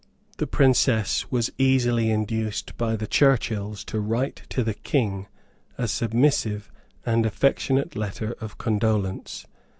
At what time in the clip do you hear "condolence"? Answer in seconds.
8.57-9.45